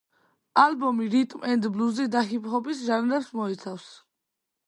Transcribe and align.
ალბომი 0.61 1.09
რიტმ-ენდ-ბლუზის 1.15 2.09
და 2.15 2.23
ჰიპ-ჰოპის 2.31 2.83
ჟანრებს 2.87 3.31
მოიცავს. 3.41 3.87